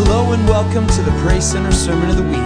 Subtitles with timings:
[0.00, 2.36] Hello and welcome to the Praise Center Sermon of the Week.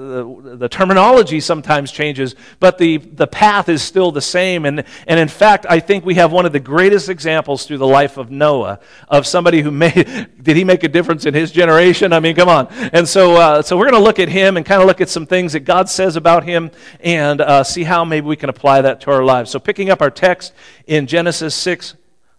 [0.43, 4.65] the, the terminology sometimes changes, but the the path is still the same.
[4.65, 7.87] And and in fact, I think we have one of the greatest examples through the
[7.87, 12.13] life of Noah of somebody who made did he make a difference in his generation?
[12.13, 12.69] I mean, come on.
[12.93, 15.09] And so uh, so we're going to look at him and kind of look at
[15.09, 18.83] some things that God says about him and uh, see how maybe we can apply
[18.83, 19.51] that to our lives.
[19.51, 20.53] So, picking up our text
[20.87, 21.95] in Genesis 6,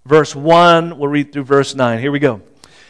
[0.05, 1.99] verse 1, we'll read through verse 9.
[1.99, 2.41] Here we go.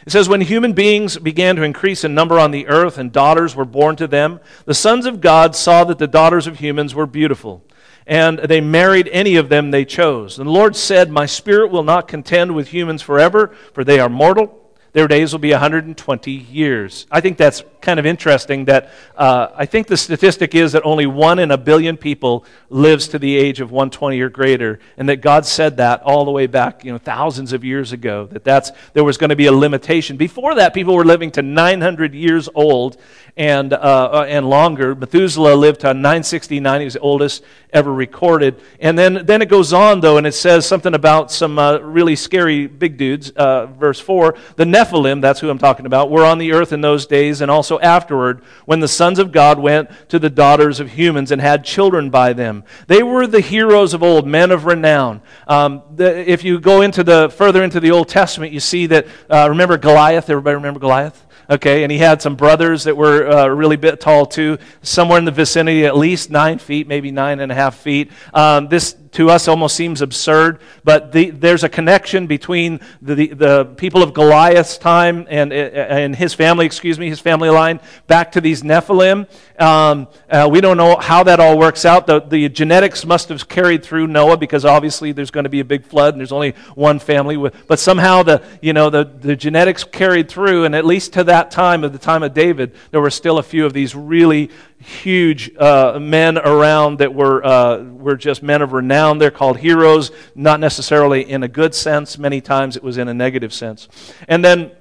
[0.06, 3.56] It says, When human beings began to increase in number on the earth and daughters
[3.56, 7.06] were born to them, the sons of God saw that the daughters of humans were
[7.06, 7.64] beautiful.
[8.06, 10.38] And they married any of them they chose.
[10.38, 14.08] And the Lord said, My spirit will not contend with humans forever, for they are
[14.08, 14.62] mortal
[14.96, 17.06] their days will be 120 years.
[17.10, 21.06] I think that's kind of interesting that uh, I think the statistic is that only
[21.06, 25.18] one in a billion people lives to the age of 120 or greater, and that
[25.18, 28.72] God said that all the way back, you know, thousands of years ago, that that's,
[28.92, 30.16] there was going to be a limitation.
[30.16, 32.96] Before that, people were living to 900 years old
[33.36, 34.94] and, uh, uh, and longer.
[34.94, 38.60] Methuselah lived to 969, he was the oldest ever recorded.
[38.80, 42.16] And then, then it goes on, though, and it says something about some uh, really
[42.16, 43.30] scary big dudes.
[43.30, 46.80] Uh, verse 4 The Nephilim, that's who I'm talking about, were on the earth in
[46.80, 50.92] those days and also afterward when the sons of God went to the daughters of
[50.92, 52.64] humans and had children by them.
[52.86, 55.22] They were the heroes of old, men of renown.
[55.46, 59.06] Um, the, if you go into the further into the Old Testament, you see that,
[59.30, 60.28] uh, remember Goliath?
[60.30, 61.26] Everybody remember Goliath?
[61.48, 65.24] okay, and he had some brothers that were uh, really bit tall too, somewhere in
[65.24, 68.10] the vicinity, at least nine feet, maybe nine and a half feet.
[68.34, 73.26] Um, this to us almost seems absurd, but the, there's a connection between the, the,
[73.28, 78.32] the, people of Goliath's time and, and his family, excuse me, his family line, back
[78.32, 79.28] to these Nephilim.
[79.60, 82.06] Um, uh, we don't know how that all works out.
[82.06, 85.64] The, the genetics must have carried through Noah because obviously there's going to be a
[85.64, 87.36] big flood and there's only one family.
[87.36, 91.24] With, but somehow the, you know, the, the genetics carried through, and at least to
[91.24, 94.50] that time, at the time of David, there were still a few of these really
[94.78, 99.18] huge uh, men around that were, uh, were just men of renown.
[99.18, 102.18] They're called heroes, not necessarily in a good sense.
[102.18, 103.88] Many times it was in a negative sense.
[104.28, 104.72] And then,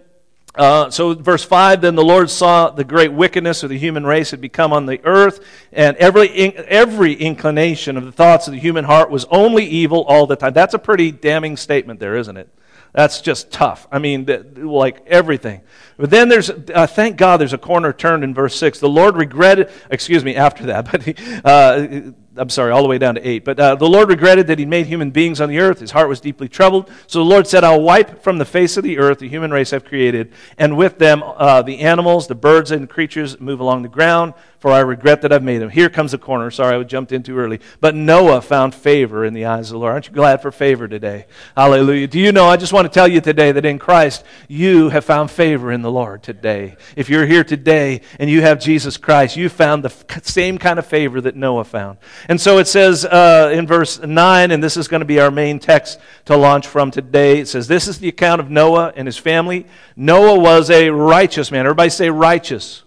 [0.56, 4.32] uh, so verse 5 Then the Lord saw the great wickedness of the human race
[4.32, 8.86] had become on the earth, and every, every inclination of the thoughts of the human
[8.86, 10.54] heart was only evil all the time.
[10.54, 12.50] That's a pretty damning statement there, isn't it?
[12.96, 13.90] That's just tough.
[13.92, 14.26] I mean,
[14.56, 15.64] like everything.
[15.98, 18.80] But then there's, uh, thank God, there's a corner turned in verse 6.
[18.80, 23.16] The Lord regretted, excuse me, after that, but uh, I'm sorry, all the way down
[23.16, 23.44] to 8.
[23.44, 25.82] But uh, the Lord regretted that he made human beings on the earth.
[25.82, 26.90] His heart was deeply troubled.
[27.08, 29.74] So the Lord said, I'll wipe from the face of the earth the human race
[29.74, 33.90] I've created, and with them uh, the animals, the birds, and creatures move along the
[33.90, 34.36] ground
[34.66, 35.70] for I regret that I've made him.
[35.70, 36.50] Here comes the corner.
[36.50, 37.60] Sorry, I jumped in too early.
[37.82, 39.94] But Noah found favor in the eyes of the Lord.
[39.94, 41.28] Aren't you glad for favor today?
[41.56, 42.08] Hallelujah.
[42.08, 45.06] Do you know, I just want to tell you today that in Christ, you have
[45.06, 46.78] found favor in the Lord today.
[46.96, 50.88] If you're here today and you have Jesus Christ, you found the same kind of
[50.88, 52.00] favor that Noah found.
[52.28, 55.30] And so it says uh, in verse 9, and this is going to be our
[55.30, 57.38] main text to launch from today.
[57.38, 59.68] It says, This is the account of Noah and his family.
[59.96, 61.68] Noah was a righteous man.
[61.68, 62.82] Everybody say righteous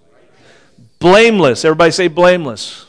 [0.99, 1.65] blameless.
[1.65, 2.87] Everybody say blameless.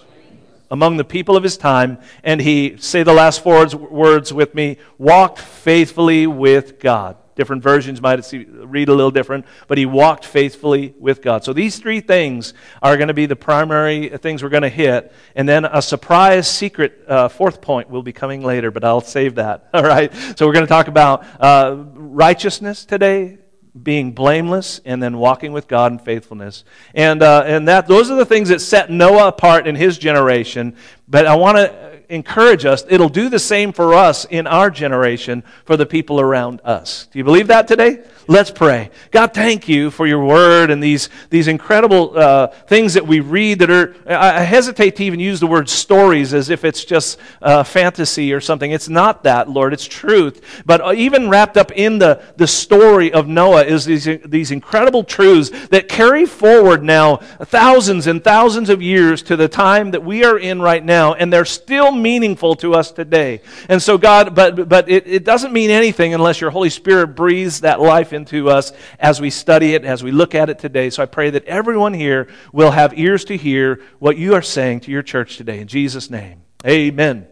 [0.72, 4.78] among the people of his time, and he, say the last four words with me,
[5.00, 7.18] walked faithfully with God.
[7.40, 11.46] Different versions might read a little different, but he walked faithfully with God.
[11.46, 15.14] So these three things are going to be the primary things we're going to hit.
[15.38, 19.36] And then a surprise secret uh, fourth point will be coming later, but I'll save
[19.36, 19.70] that.
[19.74, 20.14] All right?
[20.38, 23.38] So we're going to talk about uh, righteousness today,
[23.83, 26.63] being blameless and then walking with God in faithfulness.
[26.94, 30.75] And, uh, and that, those are the things that set Noah apart in his generation.
[31.07, 32.84] But I want to encourage us.
[32.90, 37.08] It'll do the same for us in our generation for the people around us.
[37.12, 38.04] Do you believe that today?
[38.28, 38.92] Let's pray.
[39.10, 43.60] God, thank you for your word and these, these incredible uh, things that we read
[43.60, 47.64] that are, I hesitate to even use the word stories as if it's just uh,
[47.64, 48.70] fantasy or something.
[48.70, 49.74] It's not that, Lord.
[49.74, 50.64] It's truth.
[50.64, 55.04] But uh, even wrapped up in the, the story of Noah is these, these incredible
[55.04, 60.24] truths that carry forward now thousands and thousands of years to the time that we
[60.24, 63.42] are in right now, and they're still meaningful to us today.
[63.68, 67.62] And so, God, but, but it, it doesn't mean anything unless your Holy Spirit breathes
[67.62, 70.90] that life into us as we study it, as we look at it today.
[70.90, 74.81] So I pray that everyone here will have ears to hear what you are saying
[74.81, 75.60] to your church today.
[75.60, 77.28] In Jesus' name, amen.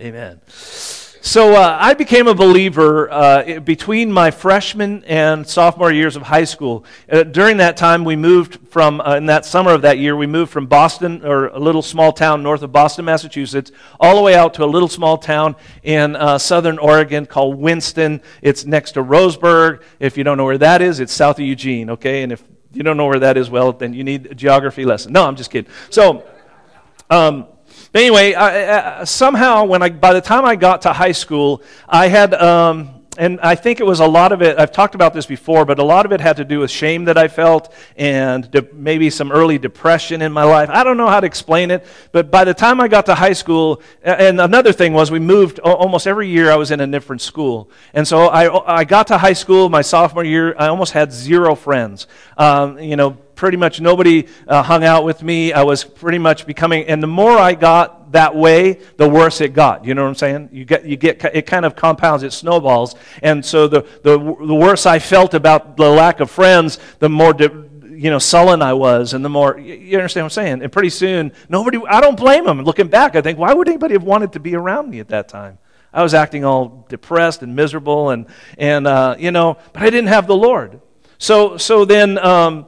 [0.00, 0.40] Amen.
[1.26, 6.44] So uh, I became a believer uh, between my freshman and sophomore years of high
[6.44, 6.84] school.
[7.10, 10.26] Uh, during that time, we moved from, uh, in that summer of that year, we
[10.26, 14.34] moved from Boston, or a little small town north of Boston, Massachusetts, all the way
[14.34, 18.20] out to a little small town in uh, southern Oregon called Winston.
[18.42, 19.82] It's next to Roseburg.
[20.00, 22.22] If you don't know where that is, it's south of Eugene, okay?
[22.22, 22.44] And if
[22.74, 25.14] you don't know where that is, well, then you need a geography lesson.
[25.14, 25.72] No, I'm just kidding.
[25.88, 26.22] So,
[27.08, 27.46] um,
[27.94, 31.62] but anyway, I, I, somehow, when I, by the time I got to high school,
[31.88, 35.14] I had, um, and I think it was a lot of it, I've talked about
[35.14, 37.72] this before, but a lot of it had to do with shame that I felt
[37.96, 40.70] and de- maybe some early depression in my life.
[40.70, 43.32] I don't know how to explain it, but by the time I got to high
[43.32, 47.22] school, and another thing was we moved almost every year I was in a different
[47.22, 47.70] school.
[47.92, 51.54] And so I, I got to high school my sophomore year, I almost had zero
[51.54, 52.08] friends.
[52.36, 55.52] Um, you know, pretty much nobody uh, hung out with me.
[55.52, 59.52] I was pretty much becoming, and the more I got that way, the worse it
[59.52, 59.84] got.
[59.84, 60.48] You know what I'm saying?
[60.52, 62.94] You get, you get, it kind of compounds, it snowballs.
[63.22, 67.32] And so the, the, the worse I felt about the lack of friends, the more,
[67.32, 67.50] de,
[67.90, 70.62] you know, sullen I was, and the more, you understand what I'm saying?
[70.62, 72.62] And pretty soon, nobody, I don't blame them.
[72.62, 75.28] Looking back, I think, why would anybody have wanted to be around me at that
[75.28, 75.58] time?
[75.92, 78.26] I was acting all depressed and miserable, and,
[78.58, 80.80] and uh, you know, but I didn't have the Lord.
[81.18, 82.66] So, so then, um,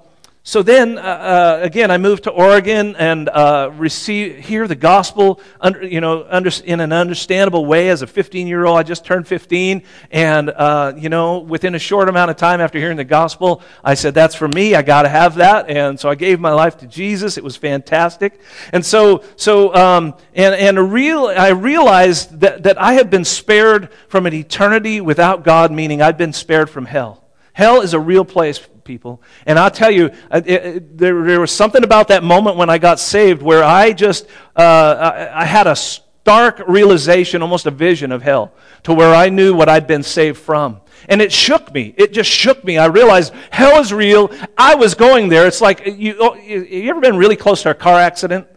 [0.48, 5.40] so then, uh, uh, again, I moved to Oregon and uh, receive, hear the gospel
[5.60, 8.78] under, you know, under, in an understandable way as a 15 year old.
[8.78, 9.82] I just turned 15.
[10.12, 13.94] And, uh, you know, within a short amount of time after hearing the gospel, I
[13.94, 14.76] said, that's for me.
[14.76, 15.68] I got to have that.
[15.68, 17.36] And so I gave my life to Jesus.
[17.36, 18.40] It was fantastic.
[18.72, 23.92] And so, so um, and, and real, I realized that, that I had been spared
[24.06, 27.24] from an eternity without God, meaning I'd been spared from hell.
[27.52, 29.20] Hell is a real place people.
[29.44, 32.78] And I'll tell you, it, it, there, there, was something about that moment when I
[32.78, 38.10] got saved where I just, uh, I, I had a stark realization, almost a vision
[38.10, 38.52] of hell,
[38.84, 40.80] to where I knew what I'd been saved from.
[41.08, 41.94] And it shook me.
[41.96, 42.78] It just shook me.
[42.78, 44.32] I realized hell is real.
[44.56, 45.46] I was going there.
[45.46, 48.48] It's like, you, oh, you ever been really close to a car accident?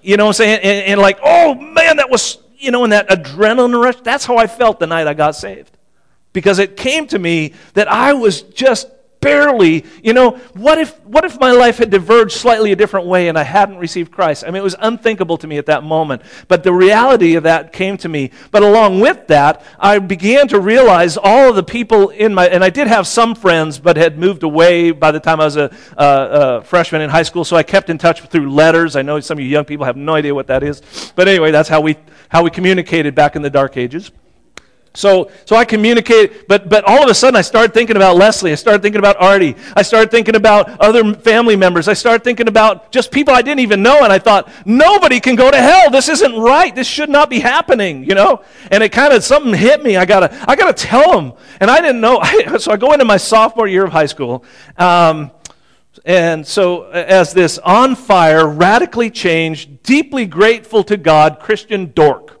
[0.00, 0.60] You know what I'm saying?
[0.62, 3.96] And, and like, oh man, that was, you know, in that adrenaline rush.
[4.02, 5.76] That's how I felt the night I got saved.
[6.32, 8.86] Because it came to me that I was just
[9.20, 13.28] barely, you know, what if, what if my life had diverged slightly a different way
[13.28, 14.44] and I hadn't received Christ?
[14.44, 16.22] I mean, it was unthinkable to me at that moment.
[16.46, 18.30] But the reality of that came to me.
[18.50, 22.62] But along with that, I began to realize all of the people in my, and
[22.62, 25.74] I did have some friends, but had moved away by the time I was a,
[25.96, 27.44] a, a freshman in high school.
[27.44, 28.96] So I kept in touch through letters.
[28.96, 30.82] I know some of you young people have no idea what that is.
[31.14, 31.96] But anyway, that's how we,
[32.28, 34.10] how we communicated back in the dark ages.
[34.98, 38.50] So, so I communicate, but, but all of a sudden I started thinking about Leslie.
[38.50, 39.54] I started thinking about Artie.
[39.76, 41.86] I started thinking about other family members.
[41.86, 44.02] I started thinking about just people I didn't even know.
[44.02, 45.88] And I thought, nobody can go to hell.
[45.88, 46.74] This isn't right.
[46.74, 48.42] This should not be happening, you know?
[48.72, 49.96] And it kind of, something hit me.
[49.96, 51.32] I gotta, I gotta tell them.
[51.60, 52.20] And I didn't know.
[52.58, 54.44] so I go into my sophomore year of high school.
[54.76, 55.30] Um,
[56.04, 62.37] and so, as this on fire, radically changed, deeply grateful to God Christian dork.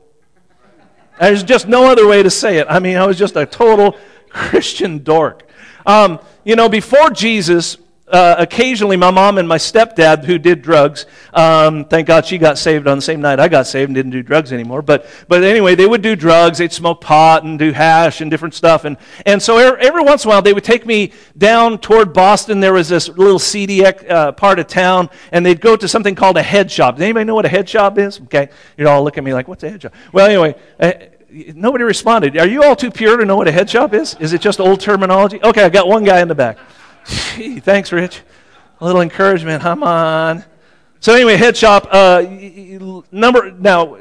[1.20, 2.66] There's just no other way to say it.
[2.68, 3.96] I mean, I was just a total
[4.28, 5.44] Christian dork.
[5.86, 7.76] Um, you know, before Jesus,
[8.10, 12.58] uh, occasionally my mom and my stepdad who did drugs um, thank god she got
[12.58, 15.42] saved on the same night i got saved and didn't do drugs anymore but, but
[15.44, 18.96] anyway they would do drugs they'd smoke pot and do hash and different stuff and,
[19.26, 22.60] and so every, every once in a while they would take me down toward boston.
[22.60, 26.36] There was this little seedy uh, part of town and they'd go to something called
[26.36, 26.96] a head shop.
[26.96, 28.20] Does anybody know what a head shop is?
[28.22, 28.48] Okay.
[28.76, 29.94] You're all look at me like what's a head shop?
[30.12, 30.92] Well anyway uh,
[31.30, 32.36] nobody responded.
[32.36, 34.14] Are you all too pure to know what a head shop is?
[34.20, 35.40] Is it just old terminology?
[35.42, 36.58] Okay i got one guy in the back
[37.08, 38.22] Gee, thanks, Rich.
[38.80, 39.62] A little encouragement.
[39.62, 40.44] Come on.
[41.00, 41.88] So anyway, head shop.
[41.90, 42.22] Uh,
[43.10, 43.98] number now,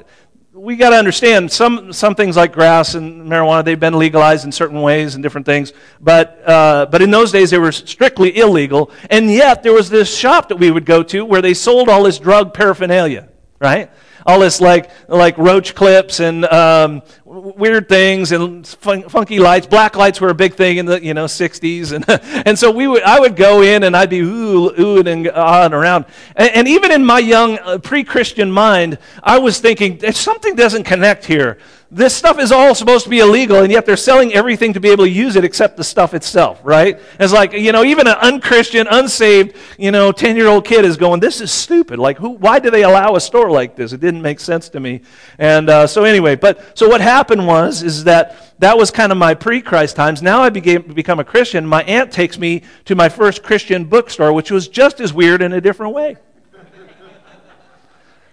[0.52, 3.64] we got to understand some some things like grass and marijuana.
[3.64, 7.52] They've been legalized in certain ways and different things, but uh, but in those days
[7.52, 8.92] they were strictly illegal.
[9.10, 12.04] And yet there was this shop that we would go to where they sold all
[12.04, 13.90] this drug paraphernalia, right?
[14.28, 19.66] all this like like roach clips and um, weird things and fun, funky lights.
[19.66, 22.06] Black lights were a big thing in the you know 60s, and
[22.46, 25.74] and so we would I would go in and I'd be ooh ooh and on
[25.74, 30.84] around, and, and even in my young uh, pre-Christian mind, I was thinking something doesn't
[30.84, 31.58] connect here
[31.90, 34.90] this stuff is all supposed to be illegal, and yet they're selling everything to be
[34.90, 37.00] able to use it except the stuff itself, right?
[37.18, 40.98] It's like, you know, even an unchristian, unsaved, you know, 10 year old kid is
[40.98, 41.98] going, this is stupid.
[41.98, 43.94] Like, who, why do they allow a store like this?
[43.94, 45.02] It didn't make sense to me.
[45.40, 49.18] And uh, so, anyway, but so what happened was, is that that was kind of
[49.18, 50.22] my pre Christ times.
[50.22, 51.66] Now I became, become a Christian.
[51.66, 55.54] My aunt takes me to my first Christian bookstore, which was just as weird in
[55.54, 56.18] a different way.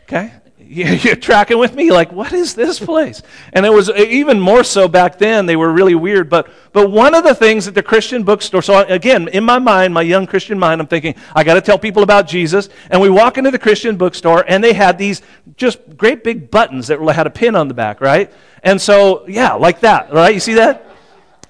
[0.06, 0.32] Okay?
[1.04, 1.90] You're tracking with me?
[1.90, 3.23] Like, what is this place?
[3.52, 5.47] And it was uh, even more so back then.
[5.47, 6.30] They were really weird.
[6.30, 9.92] But, but one of the things at the Christian bookstore, so again, in my mind,
[9.92, 12.68] my young Christian mind, I'm thinking, I got to tell people about Jesus.
[12.90, 15.23] And we walk into the Christian bookstore, and they had these
[15.56, 18.33] just great big buttons that had a pin on the back, right?
[18.62, 20.35] And so, yeah, like that, right?
[20.35, 20.85] You see that?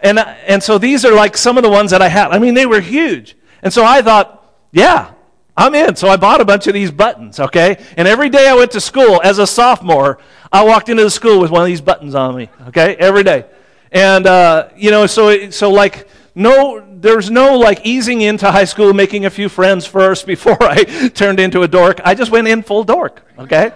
[0.00, 2.32] And, uh, and so these are like some of the ones that I had.
[2.32, 3.36] I mean, they were huge.
[3.62, 5.13] And so I thought, yeah,
[5.56, 5.94] I'm in.
[5.96, 7.82] So I bought a bunch of these buttons, okay?
[7.96, 10.18] And every day I went to school as a sophomore,
[10.52, 12.96] I walked into the school with one of these buttons on me, okay?
[12.96, 13.44] Every day.
[13.92, 18.92] And, uh, you know, so, so like, no, there's no like easing into high school,
[18.92, 22.00] making a few friends first before I turned into a dork.
[22.04, 23.72] I just went in full dork, okay?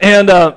[0.00, 0.56] And uh,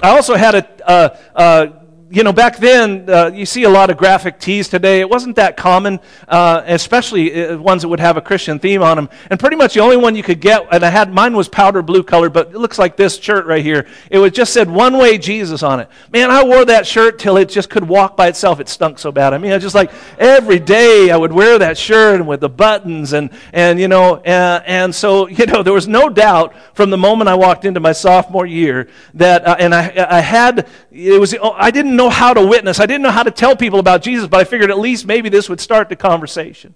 [0.00, 1.66] I also had a, uh, uh
[2.08, 5.00] you know, back then, uh, you see a lot of graphic tees today.
[5.00, 5.98] It wasn't that common,
[6.28, 9.08] uh, especially uh, ones that would have a Christian theme on them.
[9.28, 11.82] And pretty much the only one you could get, and I had mine was powder
[11.82, 13.86] blue color, but it looks like this shirt right here.
[14.08, 15.88] It was just said "One Way Jesus" on it.
[16.12, 18.60] Man, I wore that shirt till it just could walk by itself.
[18.60, 19.34] It stunk so bad.
[19.34, 23.14] I mean, I just like every day I would wear that shirt with the buttons
[23.14, 26.98] and and you know, and, and so you know, there was no doubt from the
[26.98, 31.34] moment I walked into my sophomore year that, uh, and I I had it was
[31.42, 32.80] I didn't know how to witness.
[32.80, 35.28] I didn't know how to tell people about Jesus, but I figured at least maybe
[35.28, 36.74] this would start the conversation.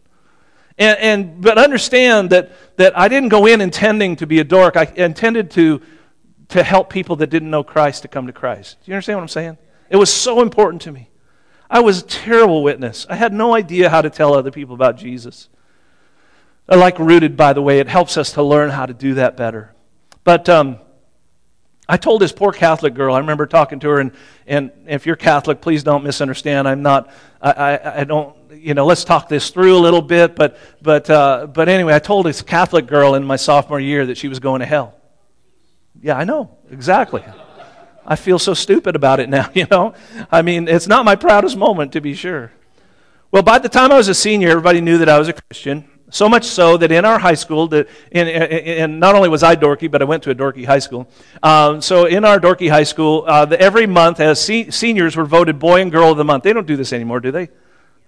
[0.78, 4.76] And, and but understand that, that I didn't go in intending to be a dork.
[4.76, 5.82] I intended to,
[6.48, 8.78] to help people that didn't know Christ to come to Christ.
[8.84, 9.58] Do you understand what I'm saying?
[9.90, 11.10] It was so important to me.
[11.68, 13.06] I was a terrible witness.
[13.08, 15.48] I had no idea how to tell other people about Jesus.
[16.68, 17.78] I like rooted, by the way.
[17.78, 19.74] It helps us to learn how to do that better.
[20.24, 20.78] But um,
[21.90, 24.12] I told this poor Catholic girl, I remember talking to her, and,
[24.46, 26.68] and if you're Catholic, please don't misunderstand.
[26.68, 27.10] I'm not,
[27.42, 30.36] I, I, I don't, you know, let's talk this through a little bit.
[30.36, 34.18] But, but, uh, but anyway, I told this Catholic girl in my sophomore year that
[34.18, 34.94] she was going to hell.
[36.00, 37.24] Yeah, I know, exactly.
[38.06, 39.94] I feel so stupid about it now, you know?
[40.30, 42.52] I mean, it's not my proudest moment, to be sure.
[43.32, 45.89] Well, by the time I was a senior, everybody knew that I was a Christian.
[46.10, 49.90] So much so that in our high school, that and not only was I dorky,
[49.90, 51.08] but I went to a dorky high school.
[51.42, 55.24] Um, so in our dorky high school, uh, the, every month, as se- seniors were
[55.24, 56.44] voted boy and girl of the month.
[56.44, 57.48] They don't do this anymore, do they?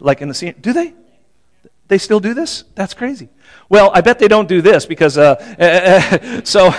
[0.00, 0.94] Like in the senior, do they?
[1.88, 2.64] They still do this?
[2.74, 3.28] That's crazy.
[3.68, 6.72] Well, I bet they don't do this because uh, uh, so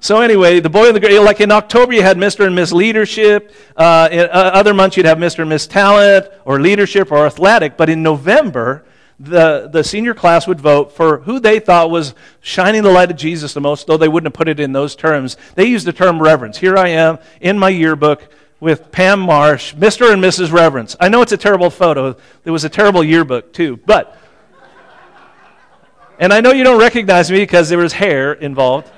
[0.00, 1.22] so anyway, the boy and the girl.
[1.22, 2.46] Like in October, you had Mr.
[2.46, 3.54] and Miss Leadership.
[3.76, 5.40] Uh, in uh, other months, you'd have Mr.
[5.40, 7.76] and Miss Talent or Leadership or Athletic.
[7.76, 8.84] But in November,
[9.20, 13.16] the, the senior class would vote for who they thought was shining the light of
[13.16, 15.36] Jesus the most, though they wouldn't have put it in those terms.
[15.54, 16.58] They used the term reverence.
[16.58, 18.28] Here I am in my yearbook
[18.60, 20.12] with Pam Marsh, Mr.
[20.12, 20.52] and Mrs.
[20.52, 20.96] Reverence.
[21.00, 22.16] I know it's a terrible photo.
[22.44, 23.76] It was a terrible yearbook, too.
[23.78, 24.16] But,
[26.18, 28.90] and I know you don't recognize me because there was hair involved.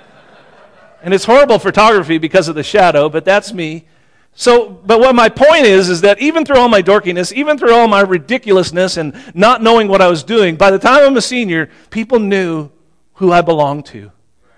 [1.03, 3.87] And it's horrible photography because of the shadow, but that's me.
[4.35, 7.75] So, but what my point is, is that even through all my dorkiness, even through
[7.75, 11.21] all my ridiculousness and not knowing what I was doing, by the time I'm a
[11.21, 12.71] senior, people knew
[13.15, 14.13] who I belonged to.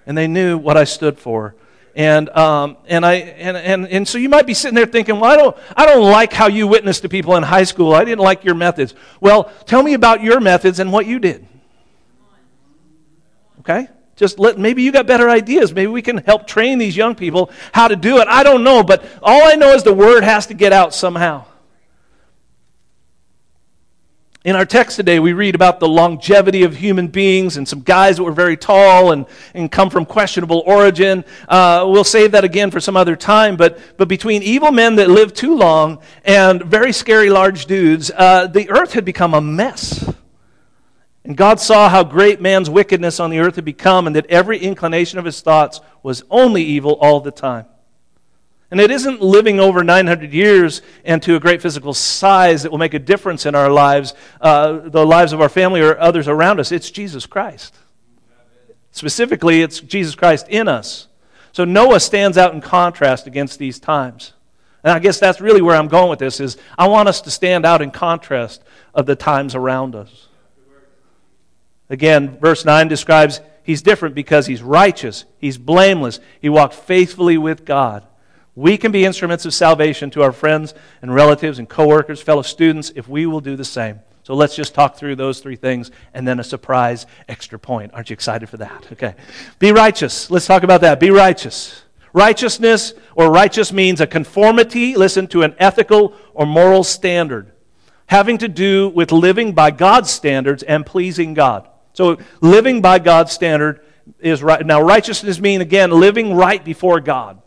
[0.07, 1.55] And they knew what I stood for.
[1.95, 5.31] And, um, and, I, and, and, and so you might be sitting there thinking, well,
[5.31, 7.95] I don't, I don't like how you witnessed to people in high school.
[7.95, 8.95] I didn't like your methods.
[9.21, 11.47] Well, tell me about your methods and what you did.
[13.61, 13.89] Okay?
[14.17, 15.73] Just let, maybe you got better ideas.
[15.73, 18.29] Maybe we can help train these young people how to do it.
[18.29, 21.47] I don't know, but all I know is the word has to get out somehow.
[24.45, 28.17] In our text today, we read about the longevity of human beings and some guys
[28.17, 31.25] that were very tall and, and come from questionable origin.
[31.49, 35.09] Uh, we'll save that again for some other time, but, but between evil men that
[35.09, 40.13] lived too long and very scary large dudes, uh, the earth had become a mess.
[41.25, 44.59] And God saw how great man's wickedness on the earth had become, and that every
[44.59, 47.67] inclination of his thoughts was only evil all the time.
[48.73, 52.79] And it isn't living over 900 years and to a great physical size that will
[52.79, 56.59] make a difference in our lives, uh, the lives of our family or others around
[56.59, 56.73] us.
[56.73, 57.75] It's Jesus Christ.
[58.91, 61.09] Specifically, it's Jesus Christ in us.
[61.53, 64.33] So Noah stands out in contrast against these times.
[64.83, 67.31] And I guess that's really where I'm going with this is I want us to
[67.31, 68.65] stand out in contrast
[68.95, 70.29] of the times around us.
[71.93, 77.67] Again, verse 9 describes he's different because he's righteous, he's blameless, he walked faithfully with
[77.67, 78.07] God.
[78.55, 80.73] We can be instruments of salvation to our friends
[81.03, 84.01] and relatives and coworkers, fellow students, if we will do the same.
[84.23, 87.93] So let's just talk through those three things and then a surprise extra point.
[87.93, 88.89] Aren't you excited for that?
[88.93, 89.15] Okay.
[89.59, 90.31] Be righteous.
[90.31, 90.99] Let's talk about that.
[90.99, 91.83] Be righteous.
[92.15, 97.53] Righteousness or righteous means a conformity, listen, to an ethical or moral standard
[98.07, 101.67] having to do with living by God's standards and pleasing God.
[101.93, 103.85] So living by God's standard
[104.19, 104.65] is right.
[104.65, 107.43] Now, righteousness means, again, living right before God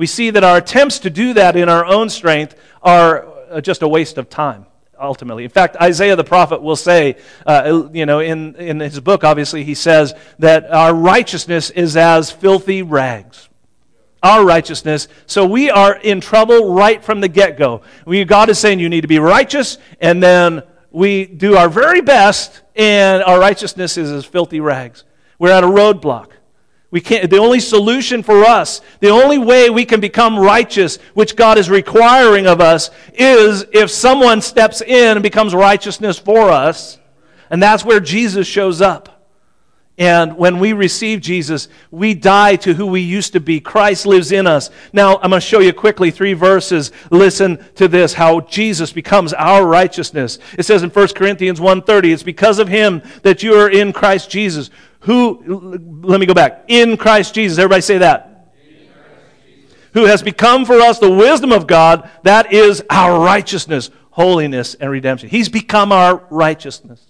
[0.00, 3.82] we see that our attempts to do that in our own strength are uh, just
[3.82, 4.64] a waste of time
[4.98, 5.44] ultimately.
[5.44, 9.62] In fact, Isaiah the prophet will say, uh, you know, in, in his book, obviously,
[9.62, 13.50] he says that our righteousness is as filthy rags.
[14.22, 15.08] Our righteousness.
[15.26, 17.82] So we are in trouble right from the get go.
[18.26, 22.60] God is saying you need to be righteous, and then we do our very best,
[22.80, 25.04] and our righteousness is as filthy rags.
[25.38, 26.28] We're at a roadblock.
[26.90, 31.36] We can't, the only solution for us, the only way we can become righteous, which
[31.36, 36.98] God is requiring of us, is if someone steps in and becomes righteousness for us.
[37.50, 39.19] And that's where Jesus shows up.
[40.00, 43.60] And when we receive Jesus, we die to who we used to be.
[43.60, 44.70] Christ lives in us.
[44.94, 46.90] Now, I'm going to show you quickly three verses.
[47.10, 50.38] Listen to this, how Jesus becomes our righteousness.
[50.56, 54.30] It says in 1 Corinthians 1.30, it's because of him that you are in Christ
[54.30, 57.58] Jesus, who, let me go back, in Christ Jesus.
[57.58, 58.54] Everybody say that.
[59.92, 64.90] Who has become for us the wisdom of God, that is our righteousness, holiness, and
[64.90, 65.28] redemption.
[65.28, 67.04] He's become our righteousness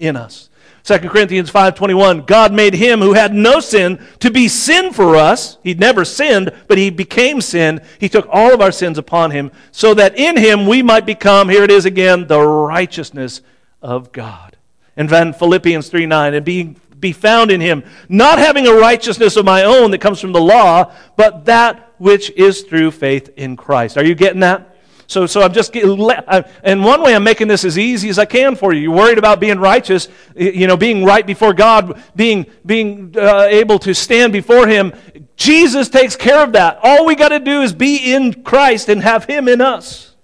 [0.00, 0.48] in us.
[0.84, 5.56] 2 Corinthians 5:21 God made him who had no sin to be sin for us.
[5.62, 7.80] He'd never sinned, but he became sin.
[7.98, 11.48] He took all of our sins upon him so that in him we might become
[11.48, 13.40] here it is again the righteousness
[13.80, 14.56] of God.
[14.94, 19.44] And then Philippians 3:9 and being be found in him, not having a righteousness of
[19.44, 23.98] my own that comes from the law, but that which is through faith in Christ.
[23.98, 24.73] Are you getting that?
[25.06, 28.56] So, so I'm just getting, one way I'm making this as easy as I can
[28.56, 28.80] for you.
[28.80, 33.78] You're worried about being righteous, you know, being right before God, being, being uh, able
[33.80, 34.92] to stand before Him.
[35.36, 36.78] Jesus takes care of that.
[36.82, 40.14] All we got to do is be in Christ and have Him in us.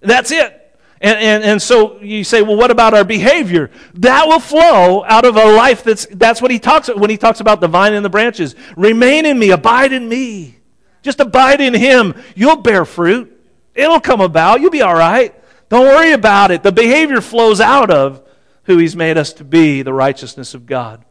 [0.00, 0.60] That's it.
[1.00, 3.70] And, and, and so you say, well, what about our behavior?
[3.94, 7.40] That will flow out of a life that's, that's what he talks when he talks
[7.40, 8.54] about the vine and the branches.
[8.76, 10.58] Remain in me, abide in me.
[11.02, 12.14] Just abide in him.
[12.34, 13.33] You'll bear fruit.
[13.74, 14.60] It'll come about.
[14.60, 15.34] You'll be all right.
[15.68, 16.62] Don't worry about it.
[16.62, 18.22] The behavior flows out of
[18.64, 21.04] who he's made us to be, the righteousness of God.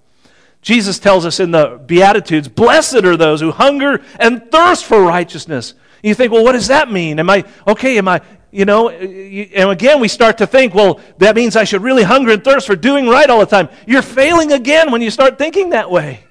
[0.61, 5.73] Jesus tells us in the Beatitudes, blessed are those who hunger and thirst for righteousness.
[6.01, 7.19] You think, well, what does that mean?
[7.19, 11.35] Am I, okay, am I, you know, and again, we start to think, well, that
[11.35, 13.67] means I should really hunger and thirst for doing right all the time.
[13.85, 16.23] You're failing again when you start thinking that way.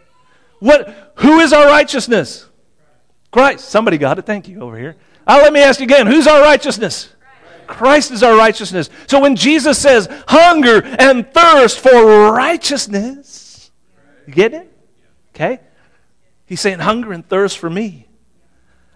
[0.61, 2.47] What, who is our righteousness?
[3.33, 3.69] Christ.
[3.69, 4.27] Somebody got it.
[4.27, 4.97] Thank you over here.
[5.27, 7.09] Uh, let me ask you again who's our righteousness?
[7.67, 8.91] Christ is our righteousness.
[9.07, 13.71] So when Jesus says hunger and thirst for righteousness,
[14.27, 14.71] you get it?
[15.35, 15.61] Okay?
[16.45, 18.09] He's saying hunger and thirst for me.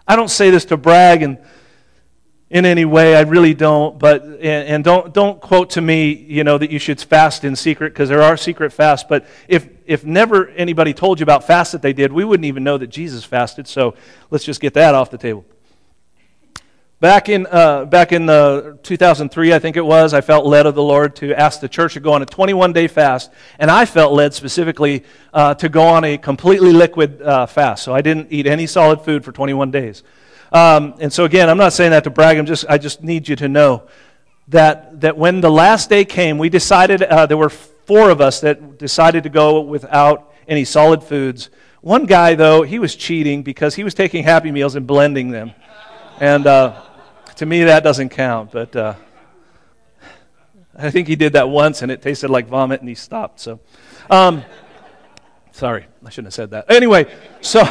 [0.07, 1.39] I don't say this to brag and
[2.49, 3.15] in any way.
[3.15, 3.99] I really don't.
[3.99, 7.55] But and, and, don't don't quote to me, you know, that you should fast in
[7.55, 9.05] secret because there are secret fasts.
[9.07, 12.63] But if if never anybody told you about fasts that they did, we wouldn't even
[12.63, 13.67] know that Jesus fasted.
[13.67, 13.95] So
[14.29, 15.45] let's just get that off the table.
[16.99, 20.73] Back in, uh, back in the 2003, I think it was, I felt led of
[20.73, 23.31] the Lord to ask the church to go on a 21 day fast.
[23.59, 27.83] And I felt led specifically uh, to go on a completely liquid uh, fast.
[27.83, 30.01] So I didn't eat any solid food for 21 days.
[30.51, 32.39] Um, and so, again, I'm not saying that to brag.
[32.39, 33.83] I'm just, I just need you to know
[34.47, 38.41] that, that when the last day came, we decided, uh, there were four of us
[38.41, 41.51] that decided to go without any solid foods.
[41.81, 45.53] One guy, though, he was cheating because he was taking Happy Meals and blending them.
[46.19, 46.81] And uh,
[47.37, 48.51] to me, that doesn't count.
[48.51, 48.95] But uh,
[50.75, 53.39] I think he did that once and it tasted like vomit and he stopped.
[53.39, 53.59] So,
[54.09, 54.43] um,
[55.51, 56.71] sorry, I shouldn't have said that.
[56.71, 57.63] Anyway, so,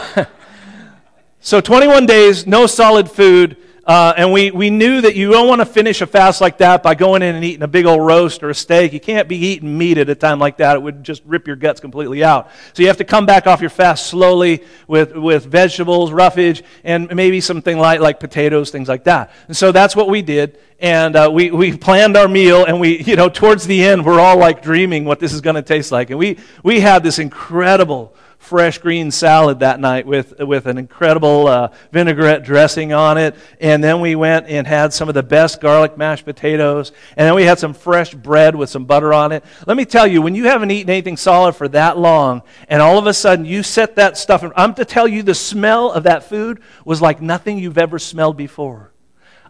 [1.40, 3.57] so 21 days, no solid food.
[3.87, 6.83] Uh, and we, we knew that you don't want to finish a fast like that
[6.83, 8.92] by going in and eating a big old roast or a steak.
[8.92, 10.75] You can't be eating meat at a time like that.
[10.75, 12.51] It would just rip your guts completely out.
[12.72, 17.14] So you have to come back off your fast slowly with, with vegetables, roughage, and
[17.14, 19.31] maybe something light like potatoes, things like that.
[19.46, 20.59] And so that's what we did.
[20.81, 24.20] And uh, we, we planned our meal, and we, you know, towards the end, we're
[24.20, 26.11] all like dreaming what this is going to taste like.
[26.11, 31.49] And we, we had this incredible fresh green salad that night with, with an incredible
[31.49, 33.35] uh, vinaigrette dressing on it.
[33.61, 36.92] And then we went and had some of the best garlic mashed potatoes.
[37.16, 39.44] And then we had some fresh bread with some butter on it.
[39.66, 42.99] Let me tell you, when you haven't eaten anything solid for that long, and all
[42.99, 46.05] of a sudden you set that stuff, in, I'm to tell you, the smell of
[46.05, 48.92] that food was like nothing you've ever smelled before.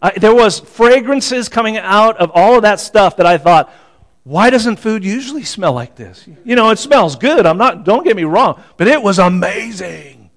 [0.01, 3.73] Uh, there was fragrances coming out of all of that stuff that I thought,
[4.27, 6.27] why doesn't food usually smell like this?
[6.45, 7.47] You know, it smells good.
[7.47, 10.31] I'm not, don't get me wrong, but it was amazing.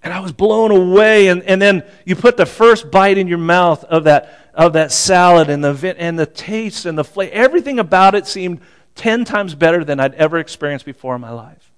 [0.00, 1.26] And I was blown away.
[1.26, 4.92] And, and then you put the first bite in your mouth of that, of that
[4.92, 7.32] salad and the, and the taste and the flavor.
[7.34, 8.60] Everything about it seemed
[8.94, 11.72] 10 times better than I'd ever experienced before in my life.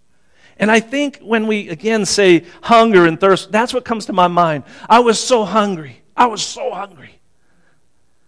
[0.58, 4.28] And I think when we again say hunger and thirst, that's what comes to my
[4.28, 4.64] mind.
[4.86, 6.02] I was so hungry.
[6.14, 7.19] I was so hungry.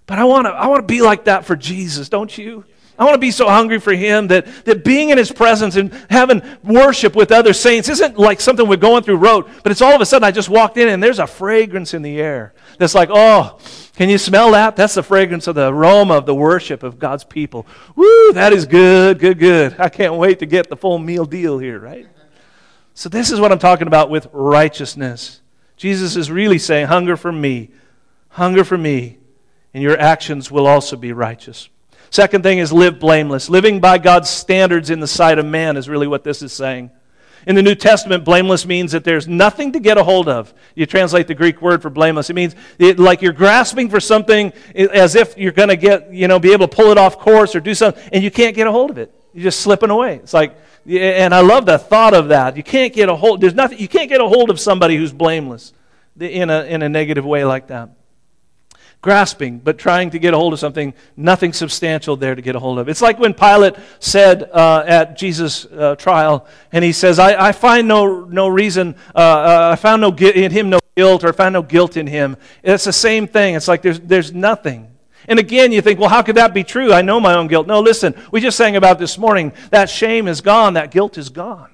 [0.07, 2.65] But I want to I want to be like that for Jesus, don't you?
[2.99, 5.93] I want to be so hungry for Him that, that being in His presence and
[6.11, 9.95] having worship with other saints isn't like something we're going through road, but it's all
[9.95, 12.95] of a sudden I just walked in and there's a fragrance in the air that's
[12.95, 13.59] like, oh,
[13.97, 14.77] can you smell that?
[14.77, 17.67] That's the fragrance of the aroma of the worship of God's people.
[17.97, 19.77] Woo, that is good, good, good.
[19.79, 22.07] I can't wait to get the full meal deal here, right?
[22.95, 25.41] So, this is what I'm talking about with righteousness.
[25.79, 27.71] Jesus is really saying, hunger for me,
[28.29, 29.19] hunger for me
[29.75, 31.69] and your actions will also be righteous.
[32.11, 33.49] Second thing is live blameless.
[33.49, 36.91] Living by God's standards in the sight of man is really what this is saying.
[37.47, 40.53] In the New Testament, blameless means that there's nothing to get a hold of.
[40.75, 42.31] You translate the Greek word for blameless.
[42.31, 46.29] It means it, like you're grasping for something as if you're going to get, you
[46.29, 48.67] know, be able to pull it off course or do something, and you can't get
[48.67, 49.13] a hold of it.
[49.33, 50.17] You're just slipping away.
[50.17, 50.55] It's like,
[50.87, 52.57] and I love the thought of that.
[52.57, 53.41] You can't get a hold.
[53.41, 53.79] There's nothing.
[53.79, 55.73] You can't get a hold of somebody who's blameless
[56.21, 57.91] in a in a negative way like that
[59.03, 62.61] grasping, but trying to get a hold of something, nothing substantial there to get a
[62.61, 62.89] hold of.
[62.89, 67.53] It's like when Pilate said uh, at Jesus' uh, trial, and he says, I, I
[67.53, 71.55] find no, no reason, uh, uh I found no in him no guilt, or found
[71.55, 72.37] no guilt in him.
[72.63, 73.57] It's the same thing.
[73.57, 74.89] It's like there's, there's nothing.
[75.29, 76.93] And again, you think, well, how could that be true?
[76.93, 77.67] I know my own guilt.
[77.67, 79.53] No, listen, we just sang about this morning.
[79.71, 81.71] That shame is gone, that guilt is gone.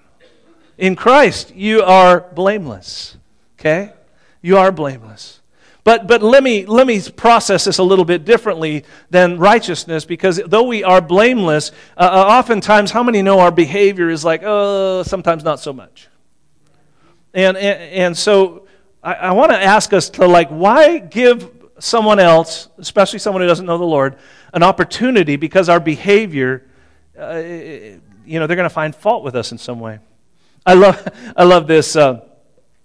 [0.79, 3.17] In Christ, you are blameless.
[3.59, 3.93] Okay?
[4.41, 5.41] You are blameless.
[5.89, 10.39] But, but let, me, let me process this a little bit differently than righteousness because
[10.45, 15.03] though we are blameless, uh, uh, oftentimes, how many know our behavior is like, oh,
[15.03, 16.09] sometimes not so much?
[17.33, 18.67] And, and, and so
[19.03, 23.49] I, I want to ask us to, like, why give someone else, especially someone who
[23.49, 24.17] doesn't know the Lord,
[24.53, 26.69] an opportunity because our behavior,
[27.19, 30.01] uh, you know, they're going to find fault with us in some way.
[30.67, 31.97] I love, I love this.
[31.97, 32.28] Uh,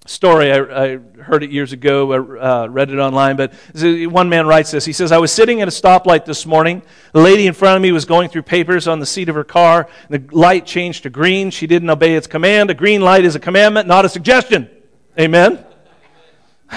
[0.05, 0.51] story.
[0.51, 4.71] I, I, heard it years ago, I uh, read it online, but one man writes
[4.71, 4.83] this.
[4.83, 6.81] He says, I was sitting at a stoplight this morning.
[7.13, 9.45] The lady in front of me was going through papers on the seat of her
[9.45, 9.87] car.
[10.09, 11.49] The light changed to green.
[11.49, 12.69] She didn't obey its command.
[12.69, 14.69] A green light is a commandment, not a suggestion.
[15.17, 15.65] Amen?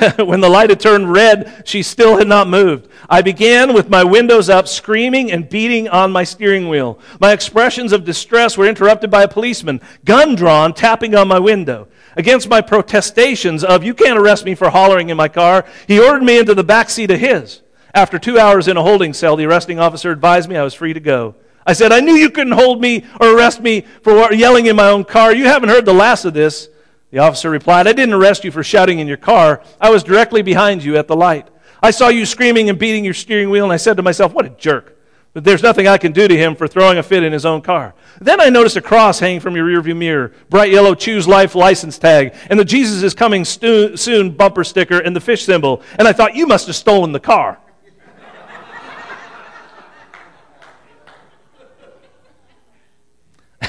[0.19, 2.89] when the light had turned red, she still had not moved.
[3.09, 7.01] I began with my windows up, screaming and beating on my steering wheel.
[7.19, 11.89] My expressions of distress were interrupted by a policeman, gun drawn, tapping on my window
[12.17, 16.23] against my protestations of, you can't arrest me for hollering in my car, he ordered
[16.23, 17.63] me into the back seat of his.
[17.95, 20.93] After two hours in a holding cell, the arresting officer advised me I was free
[20.93, 21.35] to go.
[21.67, 24.89] I said, I knew you couldn't hold me or arrest me for yelling in my
[24.89, 25.35] own car.
[25.35, 26.69] You haven't heard the last of this.
[27.11, 29.63] The officer replied, I didn't arrest you for shouting in your car.
[29.81, 31.49] I was directly behind you at the light.
[31.83, 34.47] I saw you screaming and beating your steering wheel, and I said to myself, What
[34.47, 34.96] a jerk.
[35.45, 37.95] There's nothing I can do to him for throwing a fit in his own car.
[38.23, 41.99] Then I noticed a cross hanging from your rearview mirror, bright yellow Choose Life license
[41.99, 45.83] tag, and the Jesus is coming stu- soon bumper sticker and the fish symbol.
[45.99, 47.59] And I thought, you must have stolen the car.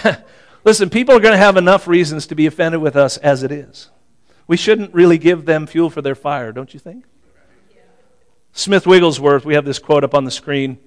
[0.64, 3.52] Listen, people are going to have enough reasons to be offended with us as it
[3.52, 3.90] is.
[4.48, 7.04] We shouldn't really give them fuel for their fire, don't you think?
[8.54, 10.78] Smith Wigglesworth, we have this quote up on the screen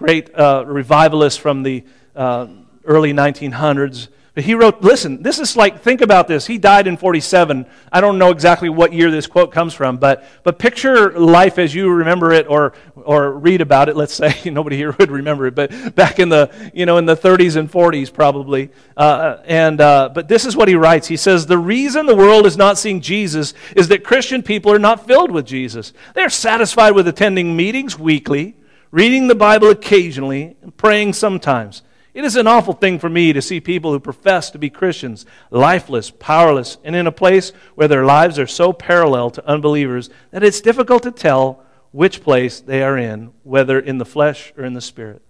[0.00, 1.84] great uh, revivalist from the
[2.16, 2.46] uh,
[2.86, 6.46] early 1900s, But he wrote, listen, this is like, think about this.
[6.46, 7.66] He died in 47.
[7.92, 11.74] I don't know exactly what year this quote comes from, but, but picture life as
[11.74, 13.96] you remember it or, or read about it.
[13.96, 17.16] Let's say nobody here would remember it, but back in the, you know, in the
[17.16, 18.70] 30s and 40s probably.
[18.96, 21.08] Uh, and, uh, but this is what he writes.
[21.08, 24.78] He says, the reason the world is not seeing Jesus is that Christian people are
[24.78, 25.92] not filled with Jesus.
[26.14, 28.56] They're satisfied with attending meetings weekly,
[28.90, 31.82] reading the Bible occasionally, and praying sometimes.
[32.12, 35.26] It is an awful thing for me to see people who profess to be Christians
[35.50, 40.42] lifeless, powerless, and in a place where their lives are so parallel to unbelievers that
[40.42, 44.74] it's difficult to tell which place they are in, whether in the flesh or in
[44.74, 45.22] the spirit.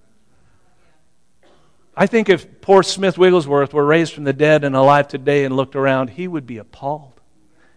[1.96, 5.54] I think if poor Smith Wigglesworth were raised from the dead and alive today and
[5.54, 7.20] looked around, he would be appalled.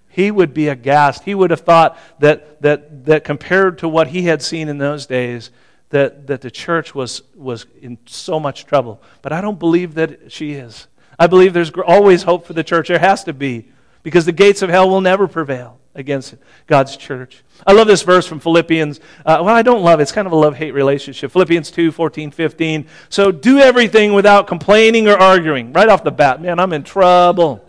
[0.08, 1.24] He would be aghast.
[1.24, 5.08] He would have thought that, that, that compared to what he had seen in those
[5.08, 5.50] days,
[5.94, 9.00] that, that the church was, was in so much trouble.
[9.22, 10.88] But I don't believe that she is.
[11.20, 12.88] I believe there's always hope for the church.
[12.88, 13.70] There has to be,
[14.02, 16.34] because the gates of hell will never prevail against
[16.66, 17.44] God's church.
[17.68, 19.02] I love this verse from Philippians.
[19.24, 20.04] Uh, well, I don't love it.
[20.04, 21.32] It's kind of a love hate relationship.
[21.32, 22.88] Philippians 2 14, 15.
[23.10, 25.74] So do everything without complaining or arguing.
[25.74, 27.64] Right off the bat, man, I'm in trouble.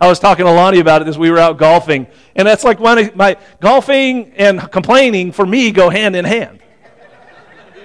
[0.00, 2.06] I was talking to Lonnie about it as we were out golfing.
[2.36, 6.60] And that's like my, my golfing and complaining for me go hand in hand.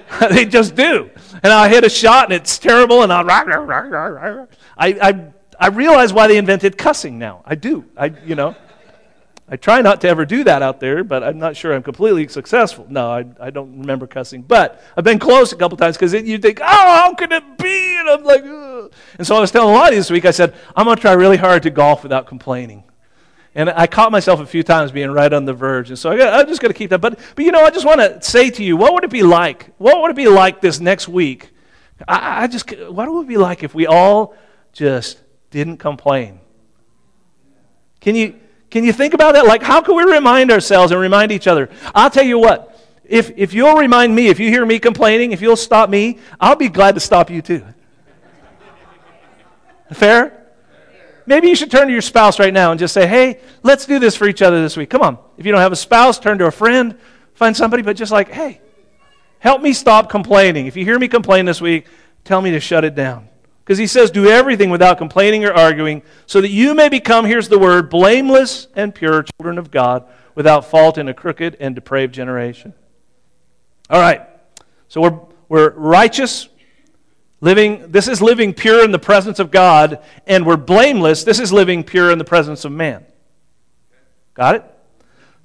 [0.30, 1.10] they just do.
[1.44, 4.46] And I hit a shot and it's terrible and I, I,
[4.78, 5.28] I,
[5.60, 7.42] I realize why they invented cussing now.
[7.46, 7.86] I do.
[7.98, 8.56] I, you know,
[9.52, 12.28] I try not to ever do that out there, but I'm not sure I'm completely
[12.28, 12.86] successful.
[12.88, 14.44] No, I, I don't remember cussing.
[14.44, 17.98] But I've been close a couple times because you think, oh, how can it be?
[18.00, 18.92] And I'm like, Ugh.
[19.18, 21.38] and so I was telling Lonnie this week, I said, I'm going to try really
[21.38, 22.84] hard to golf without complaining.
[23.56, 25.90] And I caught myself a few times being right on the verge.
[25.90, 27.02] And so I am just going to keep that.
[27.02, 29.24] But, but you know, I just want to say to you, what would it be
[29.24, 29.74] like?
[29.78, 31.50] What would it be like this next week?
[32.08, 34.36] I, I just, what would it be like if we all
[34.72, 36.40] just didn't complain?
[38.02, 39.46] Can you, can you think about that?
[39.46, 41.70] Like, how can we remind ourselves and remind each other?
[41.96, 45.42] I'll tell you what, if, if you'll remind me, if you hear me complaining, if
[45.42, 47.66] you'll stop me, I'll be glad to stop you too.
[49.92, 50.39] Fair?
[51.26, 54.00] Maybe you should turn to your spouse right now and just say, hey, let's do
[54.00, 54.90] this for each other this week.
[54.90, 55.18] Come on.
[55.38, 56.98] If you don't have a spouse, turn to a friend,
[57.34, 58.62] find somebody, but just like, hey,
[59.40, 60.68] help me stop complaining.
[60.68, 61.88] If you hear me complain this week,
[62.24, 63.28] tell me to shut it down.
[63.64, 67.50] Because he says, do everything without complaining or arguing, so that you may become, here's
[67.50, 72.14] the word, blameless and pure children of God, without fault in a crooked and depraved
[72.14, 72.74] generation.
[73.90, 74.28] All right.
[74.88, 76.50] So we're, we're righteous,
[77.42, 81.24] Living, this is living pure in the presence of God, and we're blameless.
[81.24, 83.06] This is living pure in the presence of man.
[84.34, 84.64] Got it?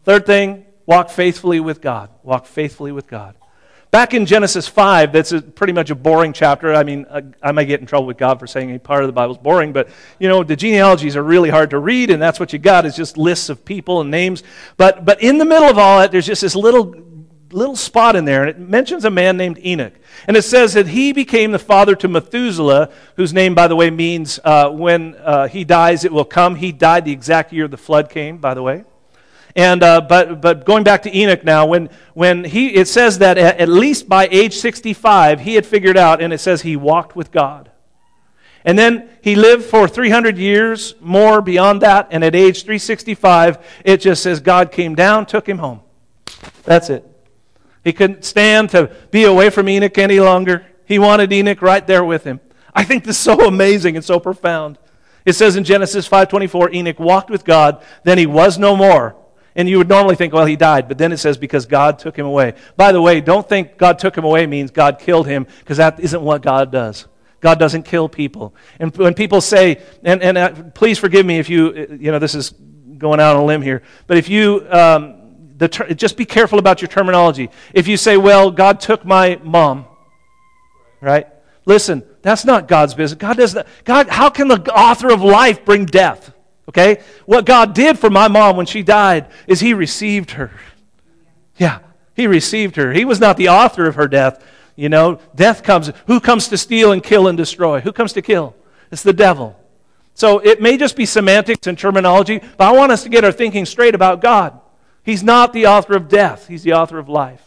[0.04, 2.10] Third thing, walk faithfully with God.
[2.22, 3.36] Walk faithfully with God.
[3.92, 6.74] Back in Genesis 5, that's a, pretty much a boring chapter.
[6.74, 9.08] I mean, I, I might get in trouble with God for saying a part of
[9.08, 12.20] the Bible is boring, but, you know, the genealogies are really hard to read, and
[12.20, 14.42] that's what you got is just lists of people and names.
[14.76, 16.92] But, but in the middle of all that, there's just this little
[17.54, 19.94] little spot in there, and it mentions a man named Enoch.
[20.26, 23.90] And it says that he became the father to Methuselah, whose name, by the way,
[23.90, 26.56] means uh, when uh, he dies, it will come.
[26.56, 28.84] He died the exact year the flood came, by the way.
[29.54, 33.38] And, uh, but, but going back to Enoch now, when, when he, it says that
[33.38, 37.14] at, at least by age 65, he had figured out, and it says he walked
[37.14, 37.70] with God.
[38.64, 43.98] And then he lived for 300 years more beyond that, and at age 365, it
[43.98, 45.82] just says God came down, took him home.
[46.64, 47.13] That's it.
[47.84, 50.66] He couldn't stand to be away from Enoch any longer.
[50.86, 52.40] He wanted Enoch right there with him.
[52.74, 54.78] I think this is so amazing and so profound.
[55.24, 59.16] It says in Genesis 5:24 Enoch walked with God, then he was no more.
[59.56, 62.18] And you would normally think, well, he died, but then it says because God took
[62.18, 62.54] him away.
[62.76, 66.00] By the way, don't think God took him away means God killed him, because that
[66.00, 67.06] isn't what God does.
[67.40, 68.54] God doesn't kill people.
[68.80, 72.34] And when people say, and, and uh, please forgive me if you, you know, this
[72.34, 72.50] is
[72.98, 75.23] going out on a limb here, but if you um,
[75.58, 77.50] ter- just be careful about your terminology.
[77.72, 79.86] If you say, well, God took my mom,
[81.00, 81.26] right?
[81.66, 83.18] Listen, that's not God's business.
[83.18, 83.66] God does that.
[83.84, 86.32] God, how can the author of life bring death?
[86.68, 87.02] Okay?
[87.26, 90.50] What God did for my mom when she died is he received her.
[91.56, 91.80] Yeah,
[92.14, 92.92] he received her.
[92.92, 94.44] He was not the author of her death.
[94.76, 95.92] You know, death comes.
[96.06, 97.80] Who comes to steal and kill and destroy?
[97.80, 98.56] Who comes to kill?
[98.90, 99.58] It's the devil.
[100.14, 103.32] So it may just be semantics and terminology, but I want us to get our
[103.32, 104.60] thinking straight about God.
[105.04, 107.42] He's not the author of death, He's the author of life.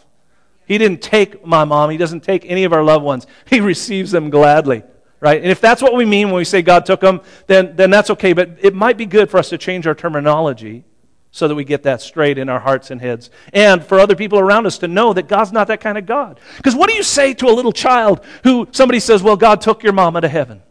[0.66, 3.28] He didn't take my mom, He doesn't take any of our loved ones.
[3.50, 4.84] He receives them gladly.
[5.20, 5.42] Right?
[5.42, 8.12] And if that's what we mean when we say God took them, then, then that's
[8.12, 8.34] okay.
[8.34, 10.86] But it might be good for us to change our terminology
[11.32, 13.32] so that we get that straight in our hearts and heads.
[13.52, 16.40] And for other people around us to know that God's not that kind of God.
[16.58, 19.82] Because what do you say to a little child who somebody says, Well, God took
[19.82, 20.62] your mama to heaven?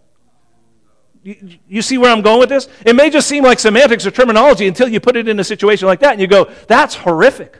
[1.27, 2.69] You, you see where I'm going with this?
[2.85, 5.89] It may just seem like semantics or terminology until you put it in a situation
[5.89, 7.59] like that and you go, that's horrific.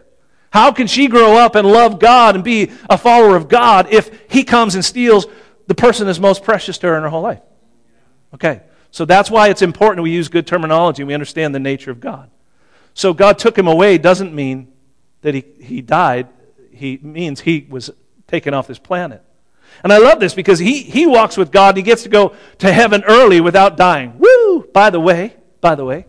[0.51, 4.31] How can she grow up and love God and be a follower of God if
[4.31, 5.27] he comes and steals
[5.67, 7.41] the person that's most precious to her in her whole life?
[8.35, 8.61] Okay,
[8.93, 11.99] so that's why it's important we use good terminology and we understand the nature of
[11.99, 12.31] God.
[12.95, 14.73] So God took him away doesn't mean
[15.23, 16.29] that he, he died,
[16.71, 17.91] he means he was
[18.29, 19.25] taken off this planet.
[19.83, 22.35] And I love this because he, he walks with God and he gets to go
[22.59, 24.19] to heaven early without dying.
[24.19, 24.69] Woo!
[24.73, 26.07] By the way, by the way,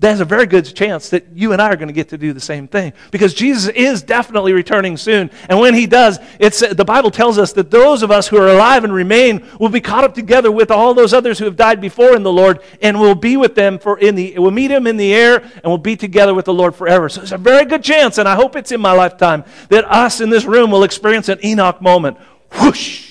[0.00, 2.32] there's a very good chance that you and I are going to get to do
[2.32, 5.30] the same thing because Jesus is definitely returning soon.
[5.46, 8.48] And when he does, it's, the Bible tells us that those of us who are
[8.48, 11.82] alive and remain will be caught up together with all those others who have died
[11.82, 14.86] before in the Lord and will be with them for in the, we'll meet him
[14.86, 17.10] in the air and we'll be together with the Lord forever.
[17.10, 20.22] So there's a very good chance, and I hope it's in my lifetime, that us
[20.22, 22.16] in this room will experience an Enoch moment.
[22.58, 23.09] Whoosh!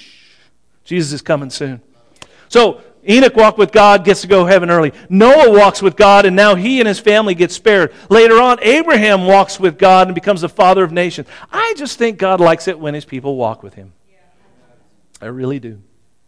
[0.89, 1.81] Jesus is coming soon.
[2.47, 4.91] So Enoch walked with God, gets to go heaven early.
[5.07, 7.93] Noah walks with God, and now he and his family get spared.
[8.09, 11.27] Later on, Abraham walks with God and becomes the father of nations.
[11.51, 13.93] I just think God likes it when his people walk with him.
[15.21, 15.79] I really do.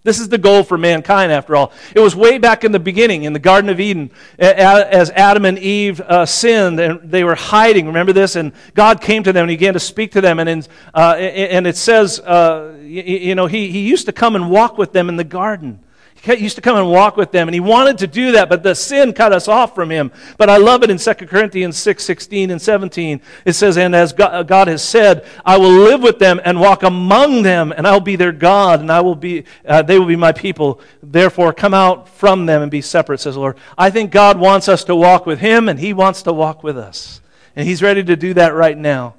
[0.04, 1.72] This is the goal for mankind, after all.
[1.96, 4.10] It was way back in the beginning, in the Garden of Eden,
[4.40, 7.86] as Adam and Eve uh, sinned and they were hiding.
[7.86, 8.36] Remember this?
[8.36, 10.40] And God came to them and he began to speak to them.
[10.40, 10.64] And, in,
[10.96, 14.78] uh, and it says, uh, you, you know, he, he used to come and walk
[14.78, 15.80] with them in the garden.
[16.24, 18.62] He used to come and walk with them, and he wanted to do that, but
[18.62, 20.12] the sin cut us off from him.
[20.38, 23.22] But I love it in 2 Corinthians 6 16 and 17.
[23.44, 27.42] It says, And as God has said, I will live with them and walk among
[27.42, 30.32] them, and I'll be their God, and I will be, uh, they will be my
[30.32, 30.80] people.
[31.02, 33.58] Therefore, come out from them and be separate, says the Lord.
[33.76, 36.78] I think God wants us to walk with him, and he wants to walk with
[36.78, 37.20] us.
[37.56, 39.16] And he's ready to do that right now.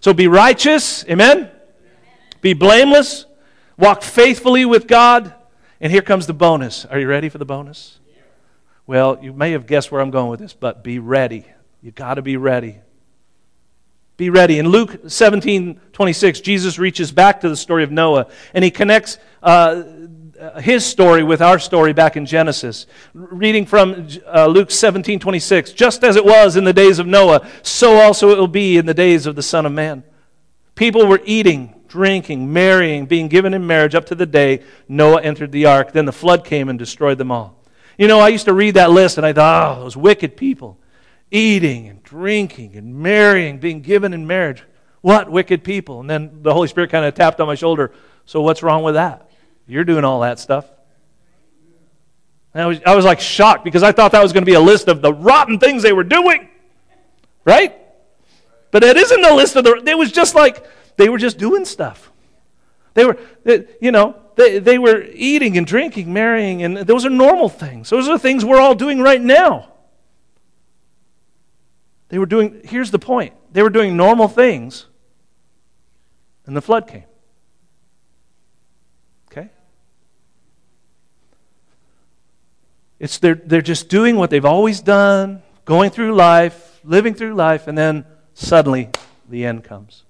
[0.00, 1.50] So be righteous, amen?
[2.42, 3.26] Be blameless,
[3.76, 5.34] walk faithfully with God.
[5.84, 6.86] And here comes the bonus.
[6.86, 7.98] Are you ready for the bonus?
[8.86, 11.44] Well, you may have guessed where I'm going with this, but be ready.
[11.82, 12.78] You've got to be ready.
[14.16, 14.58] Be ready.
[14.58, 19.18] In Luke 17 26, Jesus reaches back to the story of Noah and he connects
[19.42, 19.82] uh,
[20.58, 22.86] his story with our story back in Genesis.
[23.12, 27.46] Reading from uh, Luke 17 26, just as it was in the days of Noah,
[27.62, 30.02] so also it will be in the days of the Son of Man.
[30.76, 35.52] People were eating, drinking, marrying, being given in marriage up to the day Noah entered
[35.52, 35.92] the ark.
[35.92, 37.56] Then the flood came and destroyed them all.
[37.96, 40.76] You know, I used to read that list and I thought, oh, those wicked people.
[41.30, 44.64] Eating and drinking and marrying, being given in marriage.
[45.02, 46.00] What wicked people?
[46.00, 47.92] And then the Holy Spirit kind of tapped on my shoulder.
[48.26, 49.30] So what's wrong with that?
[49.68, 50.68] You're doing all that stuff.
[52.54, 54.54] And I was, I was like shocked because I thought that was going to be
[54.54, 56.48] a list of the rotten things they were doing.
[57.44, 57.72] Right?
[58.72, 59.80] But it isn't a list of the.
[59.86, 62.10] It was just like they were just doing stuff.
[62.94, 63.18] They were,
[63.80, 67.90] you know, they, they were eating and drinking, marrying, and those are normal things.
[67.90, 69.72] Those are things we're all doing right now.
[72.08, 74.86] They were doing, here's the point they were doing normal things,
[76.46, 77.04] and the flood came.
[79.30, 79.50] Okay?
[83.00, 87.66] It's they're, they're just doing what they've always done, going through life, living through life,
[87.66, 88.04] and then
[88.34, 88.90] Suddenly,
[89.28, 90.02] the end comes.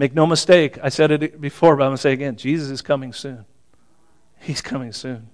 [0.00, 2.80] Make no mistake, I said it before, but I'm going to say again Jesus is
[2.80, 3.44] coming soon.
[4.40, 5.28] He's coming soon.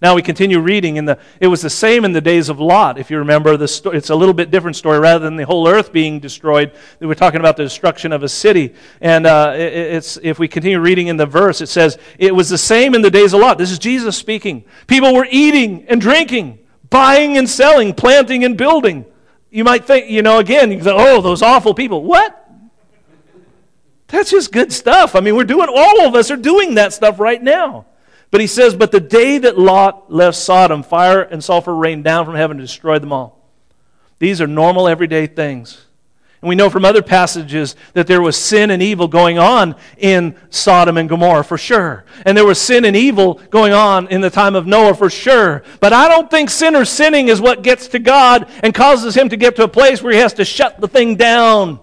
[0.00, 2.96] Now we continue reading in the it was the same in the days of Lot
[2.96, 5.68] if you remember the sto- it's a little bit different story rather than the whole
[5.68, 10.18] earth being destroyed we're talking about the destruction of a city and uh, it, it's
[10.22, 13.10] if we continue reading in the verse it says it was the same in the
[13.10, 16.58] days of Lot this is Jesus speaking people were eating and drinking
[16.88, 19.04] buying and selling planting and building
[19.50, 22.04] you might think, you know, again, you think, oh, those awful people.
[22.04, 22.39] What?
[24.10, 25.14] That's just good stuff.
[25.14, 27.86] I mean, we're doing, all of us are doing that stuff right now.
[28.30, 32.24] But he says, But the day that Lot left Sodom, fire and sulfur rained down
[32.24, 33.38] from heaven to destroy them all.
[34.18, 35.86] These are normal, everyday things.
[36.42, 40.36] And we know from other passages that there was sin and evil going on in
[40.48, 42.04] Sodom and Gomorrah for sure.
[42.24, 45.62] And there was sin and evil going on in the time of Noah for sure.
[45.80, 49.28] But I don't think sin or sinning is what gets to God and causes him
[49.28, 51.78] to get to a place where he has to shut the thing down.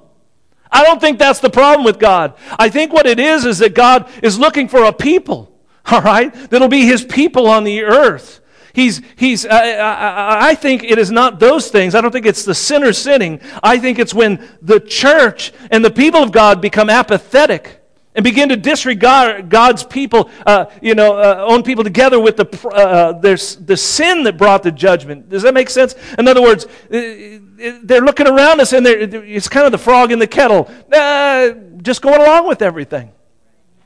[0.72, 2.34] I don't think that's the problem with God.
[2.60, 5.52] I think what it is is that God is looking for a people,
[5.92, 8.42] all right, that'll be his people on the earth
[8.78, 11.96] He's, he's, uh, I, I think it is not those things.
[11.96, 13.42] I don't think it's the sinner sinning.
[13.64, 17.82] I think it's when the church and the people of God become apathetic
[18.14, 22.70] and begin to disregard God's people, uh, you know, uh, own people together with the,
[22.70, 25.28] uh, there's the sin that brought the judgment.
[25.28, 25.96] Does that make sense?
[26.20, 30.20] In other words, uh, they're looking around us and it's kind of the frog in
[30.20, 31.52] the kettle, uh,
[31.82, 33.12] just going along with everything.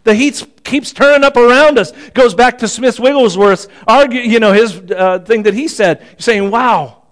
[0.03, 1.91] The heat keeps turning up around us.
[2.13, 6.05] Goes back to Smith Wigglesworth's argue, you know, his uh, thing that he said.
[6.17, 7.03] Saying, wow.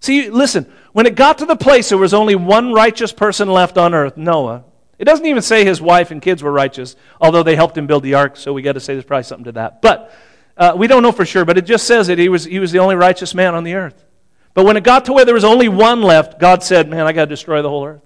[0.00, 3.78] See, listen, when it got to the place there was only one righteous person left
[3.78, 4.64] on earth, Noah.
[4.98, 8.02] It doesn't even say his wife and kids were righteous, although they helped him build
[8.02, 9.80] the ark, so we got to say there's probably something to that.
[9.80, 10.12] But
[10.56, 12.72] uh, we don't know for sure, but it just says that he was, he was
[12.72, 14.04] the only righteous man on the earth.
[14.58, 17.12] But when it got to where there was only one left, God said, Man, I
[17.12, 18.02] got to destroy the whole earth.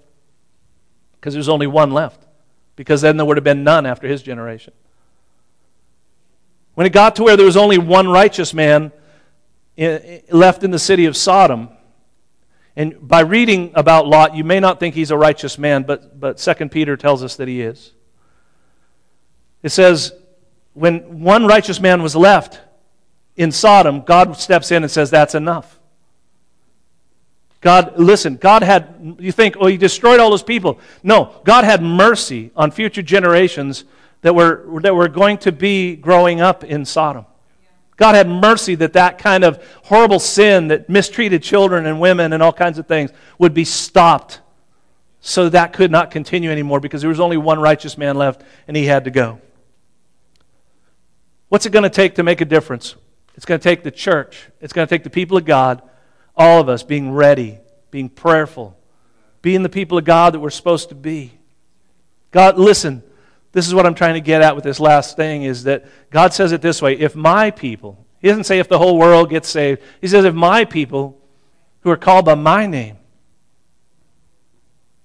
[1.15, 2.27] Because there's only one left.
[2.75, 4.71] Because then there would have been none after his generation.
[6.75, 8.91] When it got to where there was only one righteous man
[9.75, 11.69] left in the city of Sodom,
[12.75, 16.37] and by reading about Lot, you may not think he's a righteous man, but, but
[16.37, 17.93] 2 Peter tells us that he is.
[19.63, 20.13] It says,
[20.73, 22.61] when one righteous man was left
[23.35, 25.79] in Sodom, God steps in and says, That's enough.
[27.63, 30.79] God, listen, God had, you think, oh, he destroyed all those people.
[31.01, 33.85] No, God had mercy on future generations
[34.21, 37.25] that were, that were going to be growing up in Sodom.
[37.95, 42.43] God had mercy that that kind of horrible sin that mistreated children and women and
[42.43, 44.41] all kinds of things would be stopped
[45.21, 48.75] so that could not continue anymore because there was only one righteous man left and
[48.75, 49.39] he had to go.
[51.47, 52.97] What's it going to take to make a difference?
[53.35, 55.81] It's going to take the church, it's going to take the people of God
[56.35, 57.59] all of us being ready,
[57.91, 58.77] being prayerful,
[59.41, 61.31] being the people of God that we're supposed to be.
[62.31, 63.03] God, listen,
[63.51, 66.33] this is what I'm trying to get at with this last thing is that God
[66.33, 69.47] says it this way if my people, He doesn't say if the whole world gets
[69.47, 71.19] saved, He says if my people
[71.81, 72.97] who are called by my name,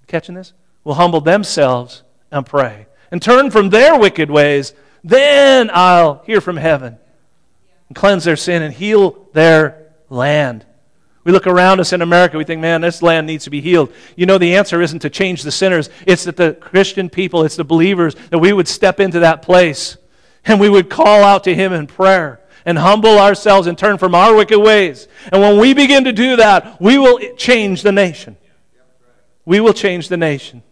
[0.06, 0.54] catching this,
[0.84, 4.72] will humble themselves and pray and turn from their wicked ways,
[5.04, 6.98] then I'll hear from heaven
[7.88, 10.64] and cleanse their sin and heal their land.
[11.24, 13.92] We look around us in America, we think, man, this land needs to be healed.
[14.16, 17.56] You know, the answer isn't to change the sinners, it's that the Christian people, it's
[17.56, 19.96] the believers, that we would step into that place
[20.44, 24.14] and we would call out to Him in prayer and humble ourselves and turn from
[24.14, 25.08] our wicked ways.
[25.32, 28.36] And when we begin to do that, we will change the nation.
[29.44, 30.62] We will change the nation.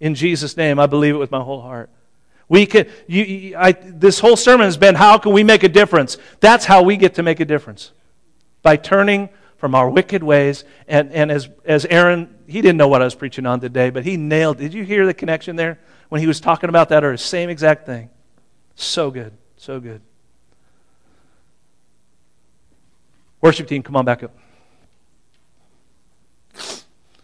[0.00, 1.90] In Jesus' name, I believe it with my whole heart.
[2.48, 6.18] We can, you, I, this whole sermon has been how can we make a difference?
[6.40, 7.92] That's how we get to make a difference.
[8.62, 9.28] By turning
[9.64, 10.62] from our wicked ways.
[10.86, 14.04] And, and as, as Aaron, he didn't know what I was preaching on today, but
[14.04, 17.12] he nailed Did you hear the connection there when he was talking about that or
[17.12, 18.10] the same exact thing?
[18.74, 19.32] So good.
[19.56, 20.02] So good.
[23.40, 24.36] Worship team, come on back up.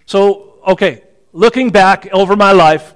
[0.07, 2.95] So, okay, looking back over my life,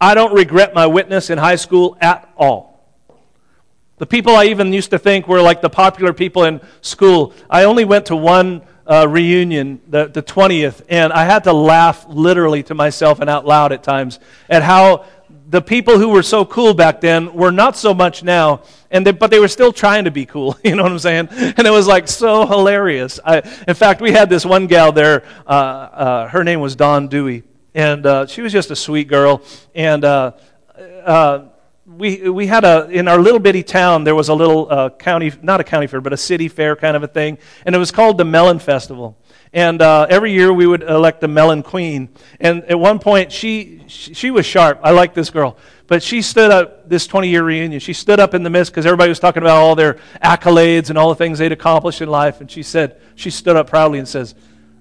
[0.00, 2.71] I don't regret my witness in high school at all.
[3.98, 7.64] The people I even used to think were like the popular people in school, I
[7.64, 12.62] only went to one uh, reunion, the, the 20th, and I had to laugh literally
[12.64, 14.18] to myself and out loud at times
[14.48, 15.04] at how
[15.48, 19.12] the people who were so cool back then were not so much now, and they,
[19.12, 20.56] but they were still trying to be cool.
[20.64, 21.28] You know what I'm saying?
[21.30, 23.20] And it was like so hilarious.
[23.24, 23.38] I,
[23.68, 25.24] in fact, we had this one gal there.
[25.46, 27.42] Uh, uh, her name was Dawn Dewey,
[27.74, 29.42] and uh, she was just a sweet girl.
[29.74, 30.32] And uh,
[31.04, 31.48] uh,
[31.96, 35.32] we, we had a, in our little bitty town, there was a little uh, county,
[35.42, 37.90] not a county fair, but a city fair kind of a thing, and it was
[37.90, 39.16] called the Melon Festival.
[39.54, 42.08] And uh, every year we would elect the Melon Queen.
[42.40, 44.80] And at one point, she, she, was sharp.
[44.82, 45.58] I like this girl.
[45.88, 48.86] But she stood up, this 20 year reunion, she stood up in the midst because
[48.86, 52.40] everybody was talking about all their accolades and all the things they'd accomplished in life.
[52.40, 54.34] And she said, she stood up proudly and says,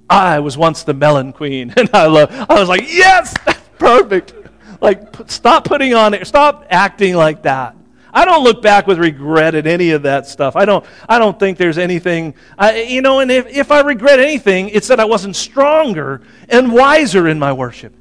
[0.10, 1.74] I was once the Melon Queen.
[1.78, 4.34] And I, love, I was like, yes, that's perfect.
[4.82, 6.28] Like, stop putting on it.
[6.28, 7.76] Stop acting like that.
[8.14, 10.56] I don't look back with regret at any of that stuff.
[10.56, 14.20] I don't, I don't think there's anything, I, you know, and if, if I regret
[14.20, 17.96] anything, it's that I wasn't stronger and wiser in my worship.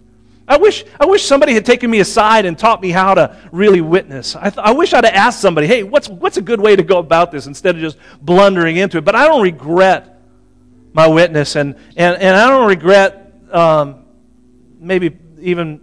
[0.48, 3.80] I wish, I wish somebody had taken me aside and taught me how to really
[3.80, 4.34] witness.
[4.34, 6.82] I, th- I wish I'd have asked somebody, hey, what's, what's a good way to
[6.82, 9.04] go about this instead of just blundering into it.
[9.04, 10.20] But I don't regret
[10.92, 14.06] my witness, and, and, and I don't regret um,
[14.80, 15.80] maybe even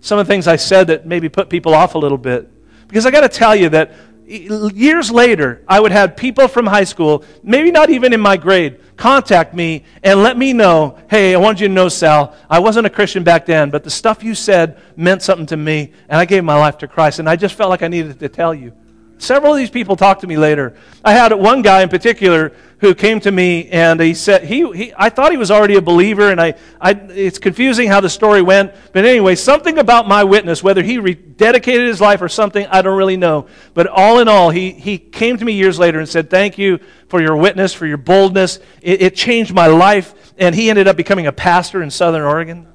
[0.00, 2.50] some of the things I said that maybe put people off a little bit.
[2.88, 3.92] Because I got to tell you that
[4.26, 8.80] years later, I would have people from high school, maybe not even in my grade,
[8.96, 12.86] contact me and let me know hey, I want you to know, Sal, I wasn't
[12.86, 16.24] a Christian back then, but the stuff you said meant something to me, and I
[16.24, 18.72] gave my life to Christ, and I just felt like I needed to tell you.
[19.20, 20.74] Several of these people talked to me later.
[21.04, 24.94] I had one guy in particular who came to me and he said, he, he,
[24.96, 28.40] I thought he was already a believer, and I, I, it's confusing how the story
[28.40, 28.72] went.
[28.94, 32.96] But anyway, something about my witness, whether he rededicated his life or something, I don't
[32.96, 33.46] really know.
[33.74, 36.80] But all in all, he, he came to me years later and said, Thank you
[37.08, 38.58] for your witness, for your boldness.
[38.80, 40.14] It, it changed my life.
[40.38, 42.69] And he ended up becoming a pastor in Southern Oregon.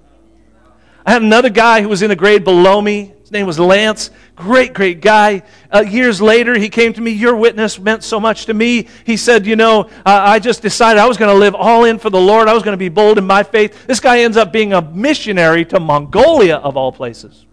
[1.06, 3.14] I had another guy who was in a grade below me.
[3.22, 4.10] His name was Lance.
[4.36, 5.44] Great, great guy.
[5.74, 7.12] Uh, years later, he came to me.
[7.12, 8.88] Your witness meant so much to me.
[9.04, 12.00] He said, You know, uh, I just decided I was going to live all in
[12.00, 12.48] for the Lord.
[12.48, 13.86] I was going to be bold in my faith.
[13.86, 17.46] This guy ends up being a missionary to Mongolia, of all places.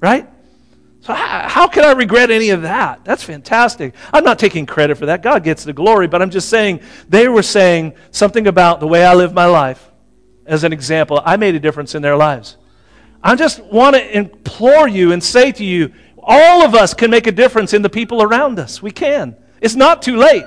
[0.00, 0.28] Right?
[1.00, 3.04] So, how, how can I regret any of that?
[3.04, 3.94] That's fantastic.
[4.12, 5.22] I'm not taking credit for that.
[5.22, 9.04] God gets the glory, but I'm just saying they were saying something about the way
[9.04, 9.89] I live my life
[10.46, 11.20] as an example.
[11.24, 12.56] I made a difference in their lives.
[13.22, 17.26] I just want to implore you and say to you, all of us can make
[17.26, 18.82] a difference in the people around us.
[18.82, 19.36] We can.
[19.60, 20.44] It's not too late.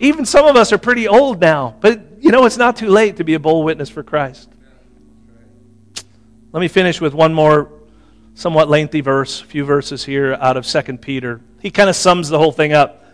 [0.00, 3.16] Even some of us are pretty old now, but you know, it's not too late
[3.16, 4.48] to be a bold witness for Christ.
[6.52, 7.70] Let me finish with one more
[8.34, 11.40] somewhat lengthy verse, a few verses here out of 2 Peter.
[11.60, 13.04] He kind of sums the whole thing up.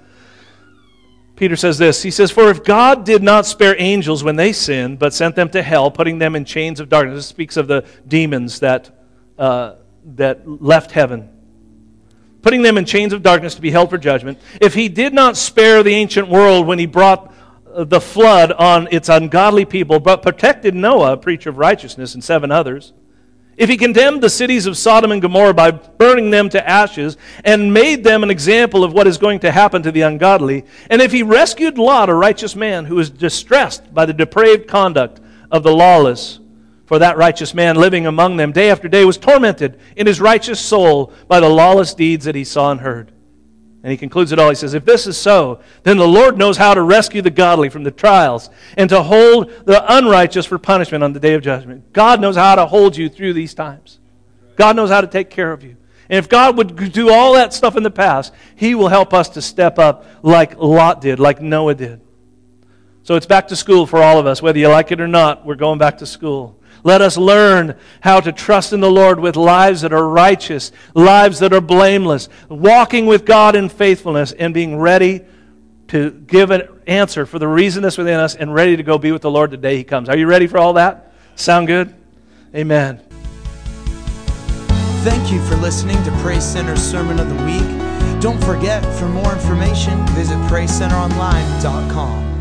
[1.37, 4.99] Peter says this He says, For if God did not spare angels when they sinned,
[4.99, 7.85] but sent them to hell, putting them in chains of darkness, this speaks of the
[8.07, 8.91] demons that,
[9.39, 9.74] uh,
[10.14, 11.28] that left heaven,
[12.43, 14.39] putting them in chains of darkness to be held for judgment.
[14.61, 17.32] If he did not spare the ancient world when he brought
[17.76, 22.53] the flood on its ungodly people, but protected Noah, a preacher of righteousness, and seven
[22.53, 22.93] others,
[23.57, 27.72] if he condemned the cities of Sodom and Gomorrah by burning them to ashes and
[27.72, 31.12] made them an example of what is going to happen to the ungodly, and if
[31.12, 35.74] he rescued Lot, a righteous man who was distressed by the depraved conduct of the
[35.74, 36.40] lawless,
[36.86, 40.61] for that righteous man living among them day after day was tormented in his righteous
[40.61, 43.12] soul by the lawless deeds that he saw and heard.
[43.85, 44.49] And he concludes it all.
[44.49, 47.68] He says, If this is so, then the Lord knows how to rescue the godly
[47.68, 51.93] from the trials and to hold the unrighteous for punishment on the day of judgment.
[51.93, 54.01] God knows how to hold you through these times.
[54.57, 55.76] God knows how to take care of you.
[56.09, 59.28] And if God would do all that stuff in the past, He will help us
[59.30, 62.01] to step up like Lot did, like Noah did.
[63.03, 64.41] So it's back to school for all of us.
[64.41, 66.59] Whether you like it or not, we're going back to school.
[66.85, 71.39] Let us learn how to trust in the Lord with lives that are righteous, lives
[71.41, 75.24] that are blameless, walking with God in faithfulness, and being ready
[75.89, 79.12] to give an answer for the reason that's within us and ready to go be
[79.12, 80.11] with the Lord the day He comes.
[80.11, 81.12] Are you ready for all that?
[81.37, 81.95] Sound good?
[82.55, 83.01] Amen.
[85.05, 88.20] Thank you for listening to Praise Center's Sermon of the Week.
[88.20, 92.34] Don't forget, for more information, visit PraiseCenterOnline.com.